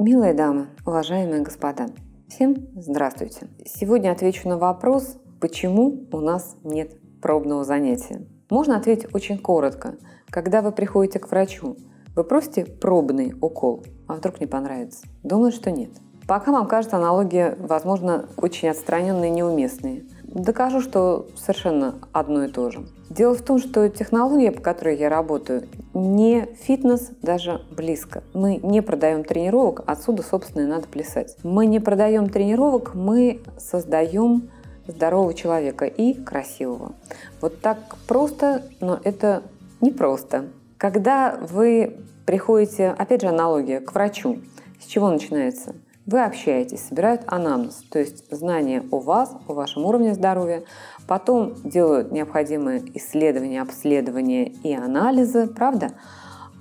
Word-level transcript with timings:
Милые 0.00 0.32
дамы, 0.32 0.68
уважаемые 0.86 1.42
господа, 1.42 1.88
всем 2.26 2.56
здравствуйте. 2.74 3.48
Сегодня 3.66 4.12
отвечу 4.12 4.48
на 4.48 4.56
вопрос, 4.56 5.18
почему 5.42 6.08
у 6.10 6.20
нас 6.20 6.56
нет 6.64 6.94
пробного 7.20 7.64
занятия. 7.64 8.26
Можно 8.48 8.78
ответить 8.78 9.14
очень 9.14 9.36
коротко. 9.36 9.96
Когда 10.30 10.62
вы 10.62 10.72
приходите 10.72 11.18
к 11.18 11.30
врачу, 11.30 11.76
вы 12.16 12.24
просите 12.24 12.64
пробный 12.64 13.34
укол, 13.42 13.84
а 14.08 14.14
вдруг 14.14 14.40
не 14.40 14.46
понравится? 14.46 15.06
Думаю, 15.22 15.52
что 15.52 15.70
нет. 15.70 15.90
Пока 16.26 16.50
вам 16.50 16.66
кажется 16.66 16.96
аналогия, 16.96 17.58
возможно, 17.60 18.26
очень 18.38 18.70
отстраненные 18.70 19.30
и 19.30 19.34
неуместные. 19.34 20.06
Докажу, 20.22 20.80
что 20.80 21.28
совершенно 21.36 21.96
одно 22.12 22.44
и 22.44 22.48
то 22.48 22.70
же. 22.70 22.86
Дело 23.10 23.34
в 23.34 23.42
том, 23.42 23.58
что 23.58 23.86
технология, 23.90 24.50
по 24.50 24.62
которой 24.62 24.96
я 24.96 25.10
работаю, 25.10 25.64
не 26.00 26.46
фитнес 26.62 27.10
даже 27.22 27.62
близко. 27.70 28.22
Мы 28.34 28.56
не 28.56 28.80
продаем 28.80 29.24
тренировок, 29.24 29.82
отсюда, 29.86 30.22
собственно, 30.22 30.62
и 30.62 30.66
надо 30.66 30.88
плясать. 30.88 31.36
Мы 31.42 31.66
не 31.66 31.80
продаем 31.80 32.28
тренировок, 32.28 32.94
мы 32.94 33.40
создаем 33.58 34.50
здорового 34.86 35.34
человека 35.34 35.86
и 35.86 36.14
красивого. 36.14 36.92
Вот 37.40 37.60
так 37.60 37.78
просто, 38.06 38.64
но 38.80 38.98
это 39.04 39.42
не 39.80 39.90
просто. 39.92 40.46
Когда 40.78 41.38
вы 41.40 41.98
приходите, 42.26 42.88
опять 42.88 43.22
же 43.22 43.28
аналогия, 43.28 43.80
к 43.80 43.92
врачу, 43.94 44.38
с 44.80 44.86
чего 44.86 45.10
начинается? 45.10 45.74
Вы 46.06 46.24
общаетесь, 46.24 46.80
собирают 46.88 47.22
анамнез, 47.26 47.84
то 47.90 47.98
есть 47.98 48.24
знания 48.30 48.82
о 48.90 48.98
вас, 49.00 49.36
о 49.46 49.52
вашем 49.52 49.84
уровне 49.84 50.14
здоровья, 50.14 50.64
потом 51.06 51.54
делают 51.62 52.10
необходимые 52.10 52.82
исследования, 52.96 53.60
обследования 53.60 54.46
и 54.46 54.74
анализы, 54.74 55.46
правда? 55.46 55.92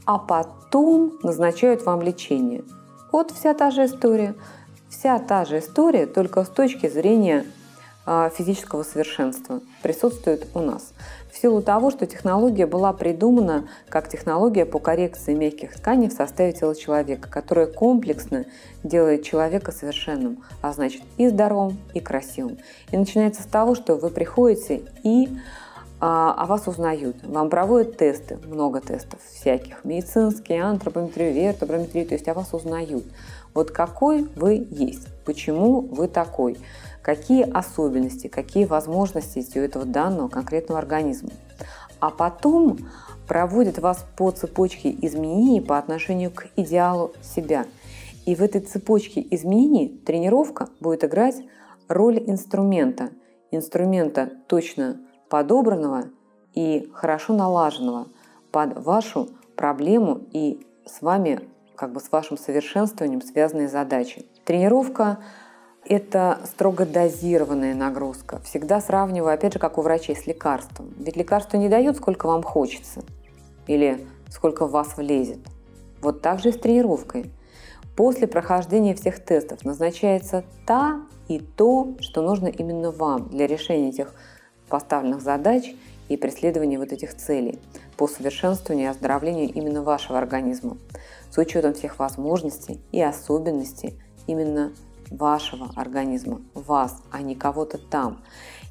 А 0.05 0.19
потом 0.19 1.13
назначают 1.23 1.85
вам 1.85 2.01
лечение. 2.01 2.63
Вот 3.11 3.31
вся 3.31 3.53
та 3.53 3.71
же 3.71 3.85
история. 3.85 4.35
Вся 4.89 5.19
та 5.19 5.45
же 5.45 5.59
история, 5.59 6.05
только 6.05 6.43
с 6.43 6.49
точки 6.49 6.89
зрения 6.89 7.45
физического 8.35 8.83
совершенства 8.83 9.61
присутствует 9.83 10.47
у 10.55 10.59
нас. 10.59 10.93
В 11.31 11.37
силу 11.37 11.61
того, 11.61 11.91
что 11.91 12.07
технология 12.07 12.65
была 12.65 12.91
придумана 12.91 13.69
как 13.87 14.09
технология 14.09 14.65
по 14.65 14.79
коррекции 14.79 15.35
мягких 15.35 15.75
тканей 15.75 16.09
в 16.09 16.13
составе 16.13 16.53
тела 16.53 16.75
человека, 16.75 17.29
которая 17.29 17.67
комплексно 17.67 18.45
делает 18.83 19.23
человека 19.23 19.71
совершенным, 19.71 20.43
а 20.61 20.73
значит 20.73 21.03
и 21.17 21.27
здоровым, 21.27 21.77
и 21.93 21.99
красивым. 21.99 22.57
И 22.91 22.97
начинается 22.97 23.43
с 23.43 23.45
того, 23.45 23.75
что 23.75 23.95
вы 23.95 24.09
приходите 24.09 24.81
и 25.03 25.29
а, 26.01 26.33
о 26.33 26.45
вас 26.45 26.67
узнают. 26.67 27.17
Вам 27.23 27.49
проводят 27.49 27.97
тесты, 27.97 28.37
много 28.47 28.79
тестов 28.79 29.19
всяких, 29.33 29.83
медицинские, 29.83 30.63
антропометрию, 30.63 31.33
вертоброметрию, 31.33 32.07
то 32.07 32.13
есть 32.13 32.27
о 32.27 32.33
вас 32.33 32.53
узнают. 32.53 33.03
Вот 33.53 33.71
какой 33.71 34.23
вы 34.35 34.67
есть, 34.69 35.07
почему 35.25 35.81
вы 35.81 36.07
такой 36.07 36.57
какие 37.01 37.49
особенности, 37.49 38.27
какие 38.27 38.65
возможности 38.65 39.39
есть 39.39 39.55
у 39.57 39.59
этого 39.59 39.85
данного 39.85 40.27
конкретного 40.27 40.79
организма. 40.79 41.31
А 41.99 42.11
потом 42.11 42.77
проводит 43.27 43.79
вас 43.79 44.05
по 44.15 44.31
цепочке 44.31 44.95
изменений 45.01 45.61
по 45.61 45.77
отношению 45.77 46.31
к 46.31 46.47
идеалу 46.55 47.13
себя. 47.21 47.65
И 48.25 48.35
в 48.35 48.41
этой 48.41 48.61
цепочке 48.61 49.25
изменений 49.31 49.87
тренировка 50.05 50.69
будет 50.79 51.03
играть 51.03 51.35
роль 51.87 52.19
инструмента. 52.19 53.09
Инструмента 53.51 54.29
точно 54.47 54.97
подобранного 55.29 56.05
и 56.53 56.89
хорошо 56.93 57.33
налаженного 57.33 58.07
под 58.51 58.83
вашу 58.83 59.29
проблему 59.55 60.21
и 60.31 60.65
с 60.85 61.01
вами, 61.01 61.41
как 61.79 61.93
бы 61.93 62.01
с 62.01 62.11
вашим 62.11 62.37
совершенствованием 62.37 63.21
связанные 63.21 63.69
задачи. 63.69 64.25
Тренировка 64.43 65.19
это 65.85 66.41
строго 66.43 66.85
дозированная 66.85 67.73
нагрузка. 67.73 68.41
Всегда 68.43 68.81
сравниваю, 68.81 69.33
опять 69.33 69.53
же, 69.53 69.59
как 69.59 69.77
у 69.77 69.81
врачей, 69.81 70.17
с 70.17 70.27
лекарством. 70.27 70.93
Ведь 70.97 71.15
лекарство 71.15 71.55
не 71.55 71.69
дают, 71.69 71.95
сколько 71.95 72.27
вам 72.27 72.43
хочется 72.43 73.01
или 73.65 74.05
сколько 74.29 74.67
в 74.67 74.71
вас 74.71 74.97
влезет. 74.97 75.39
Вот 76.01 76.21
так 76.21 76.41
же 76.41 76.49
и 76.49 76.51
с 76.51 76.57
тренировкой. 76.57 77.31
После 77.95 78.27
прохождения 78.27 78.93
всех 78.93 79.23
тестов 79.23 79.63
назначается 79.63 80.43
та 80.65 81.01
и 81.29 81.39
то, 81.39 81.95
что 82.01 82.21
нужно 82.21 82.47
именно 82.47 82.91
вам 82.91 83.29
для 83.29 83.47
решения 83.47 83.89
этих 83.89 84.13
поставленных 84.67 85.21
задач 85.21 85.73
и 86.09 86.17
преследования 86.17 86.77
вот 86.77 86.91
этих 86.91 87.15
целей 87.15 87.57
по 87.95 88.07
совершенствованию 88.07 88.87
и 88.87 88.91
оздоровлению 88.91 89.49
именно 89.49 89.81
вашего 89.81 90.17
организма 90.17 90.77
с 91.29 91.37
учетом 91.37 91.73
всех 91.73 91.99
возможностей 91.99 92.81
и 92.91 93.01
особенностей 93.01 93.99
именно 94.27 94.73
вашего 95.09 95.71
организма, 95.75 96.41
вас, 96.53 97.01
а 97.11 97.21
не 97.21 97.35
кого-то 97.35 97.77
там. 97.77 98.23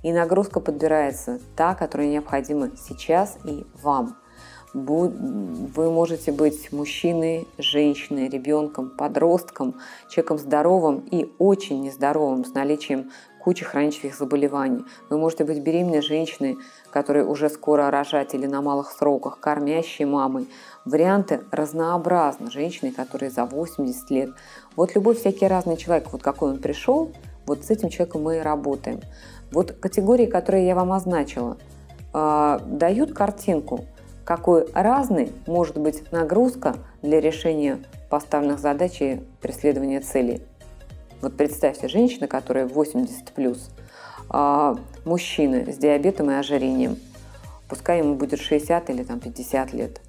И 0.02 0.12
нагрузка 0.12 0.60
подбирается 0.60 1.40
та, 1.56 1.74
которая 1.74 2.08
необходима 2.08 2.70
сейчас 2.76 3.38
и 3.44 3.66
вам. 3.82 4.16
Вы 4.74 5.90
можете 5.90 6.32
быть 6.32 6.72
мужчиной, 6.72 7.48
женщиной, 7.58 8.28
ребенком, 8.28 8.90
подростком, 8.90 9.76
человеком 10.10 10.38
здоровым 10.38 11.04
и 11.10 11.32
очень 11.38 11.82
нездоровым, 11.82 12.44
с 12.44 12.52
наличием 12.52 13.10
кучи 13.48 13.64
хронических 13.64 14.14
заболеваний. 14.14 14.84
Вы 15.08 15.16
можете 15.16 15.44
быть 15.44 15.60
беременной 15.60 16.02
женщиной, 16.02 16.58
которая 16.90 17.24
уже 17.24 17.48
скоро 17.48 17.90
рожать 17.90 18.34
или 18.34 18.46
на 18.46 18.60
малых 18.60 18.90
сроках, 18.90 19.40
кормящей 19.40 20.04
мамой. 20.04 20.48
Варианты 20.84 21.40
разнообразны. 21.50 22.50
Женщины, 22.50 22.92
которые 22.92 23.30
за 23.30 23.46
80 23.46 24.10
лет. 24.10 24.30
Вот 24.76 24.94
любой 24.94 25.14
всякий 25.14 25.46
разный 25.46 25.78
человек, 25.78 26.12
вот 26.12 26.22
какой 26.22 26.50
он 26.50 26.58
пришел, 26.58 27.12
вот 27.46 27.64
с 27.64 27.70
этим 27.70 27.88
человеком 27.88 28.24
мы 28.24 28.36
и 28.36 28.40
работаем. 28.40 29.00
Вот 29.50 29.72
категории, 29.72 30.26
которые 30.26 30.66
я 30.66 30.74
вам 30.74 30.92
означила, 30.92 31.56
а, 32.12 32.60
дают 32.66 33.14
картинку, 33.14 33.86
какой 34.28 34.70
разной 34.74 35.32
может 35.46 35.78
быть 35.78 36.12
нагрузка 36.12 36.76
для 37.00 37.18
решения 37.18 37.78
поставленных 38.10 38.58
задач 38.58 39.00
и 39.00 39.22
преследования 39.40 40.00
целей. 40.00 40.42
Вот 41.22 41.34
представьте, 41.38 41.88
женщина, 41.88 42.28
которая 42.28 42.66
80 42.66 43.32
плюс, 43.32 43.70
а 44.28 44.76
мужчина 45.06 45.72
с 45.72 45.78
диабетом 45.78 46.30
и 46.30 46.34
ожирением, 46.34 46.98
пускай 47.70 48.00
ему 48.00 48.16
будет 48.16 48.38
60 48.38 48.90
или 48.90 49.02
там 49.02 49.18
50 49.18 49.72
лет. 49.72 50.02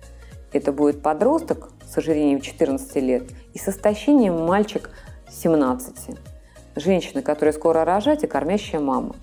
Это 0.51 0.73
будет 0.73 1.01
подросток 1.01 1.69
с 1.89 1.97
ожирением 1.97 2.41
14 2.41 2.93
лет 2.97 3.23
и 3.53 3.57
с 3.57 3.69
истощением 3.69 4.45
мальчик 4.45 4.89
17. 5.29 6.17
Женщина, 6.75 7.21
которая 7.21 7.53
скоро 7.53 7.85
рожать 7.85 8.25
и 8.25 8.27
кормящая 8.27 8.81
мама. 8.81 9.15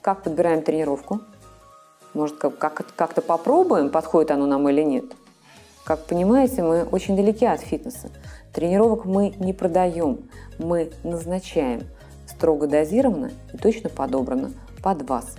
Как 0.00 0.22
подбираем 0.22 0.62
тренировку? 0.62 1.20
Может, 2.14 2.36
как-то 2.38 3.22
попробуем, 3.22 3.90
подходит 3.90 4.30
оно 4.30 4.46
нам 4.46 4.68
или 4.68 4.82
нет? 4.82 5.04
Как 5.84 6.04
понимаете, 6.06 6.62
мы 6.62 6.84
очень 6.84 7.16
далеки 7.16 7.44
от 7.44 7.60
фитнеса. 7.60 8.10
Тренировок 8.52 9.04
мы 9.04 9.30
не 9.38 9.52
продаем, 9.52 10.28
мы 10.58 10.92
назначаем 11.02 11.82
строго 12.26 12.66
дозированно 12.66 13.32
и 13.52 13.56
точно 13.56 13.88
подобрано 13.88 14.52
под 14.82 15.08
вас 15.08 15.36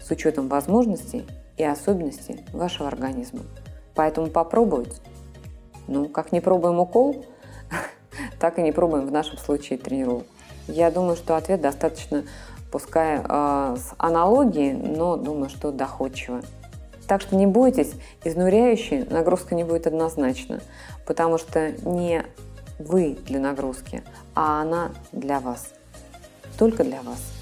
с 0.00 0.10
учетом 0.10 0.48
возможностей 0.48 1.26
и 1.56 1.64
особенностей 1.64 2.44
вашего 2.52 2.88
организма. 2.88 3.40
Поэтому 3.94 4.28
попробовать. 4.28 5.00
Ну, 5.88 6.08
как 6.08 6.32
не 6.32 6.40
пробуем 6.40 6.78
укол, 6.78 7.24
так 8.38 8.58
и 8.58 8.62
не 8.62 8.72
пробуем 8.72 9.06
в 9.06 9.12
нашем 9.12 9.38
случае 9.38 9.78
тренировку. 9.78 10.26
Я 10.68 10.90
думаю, 10.90 11.16
что 11.16 11.36
ответ 11.36 11.60
достаточно, 11.60 12.24
пускай 12.76 13.22
э, 13.24 13.76
с 13.78 13.94
аналогией, 13.96 14.74
но 14.74 15.16
думаю, 15.16 15.48
что 15.48 15.72
доходчиво. 15.72 16.42
Так 17.08 17.22
что 17.22 17.34
не 17.34 17.46
бойтесь, 17.46 17.94
изнуряющей 18.22 19.06
нагрузка 19.06 19.54
не 19.54 19.64
будет 19.64 19.86
однозначно, 19.86 20.60
потому 21.06 21.38
что 21.38 21.70
не 21.88 22.22
вы 22.78 23.16
для 23.24 23.40
нагрузки, 23.40 24.02
а 24.34 24.60
она 24.60 24.90
для 25.10 25.40
вас. 25.40 25.72
Только 26.58 26.84
для 26.84 27.00
вас. 27.00 27.35